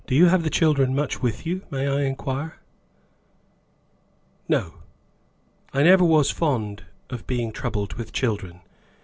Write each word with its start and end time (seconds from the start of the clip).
"Do 0.07 0.15
you 0.15 0.25
have 0.25 0.41
the 0.41 0.49
children 0.49 0.95
much 0.95 1.21
with 1.21 1.45
you, 1.45 1.61
may 1.69 1.87
I 1.87 2.01
inquire?" 2.05 2.55
"No. 4.49 4.73
I 5.75 5.83
never 5.83 6.03
was 6.03 6.31
fond 6.31 6.85
of 7.11 7.27
being 7.27 7.51
troubled 7.51 7.93
with 7.93 8.11
children. 8.11 8.61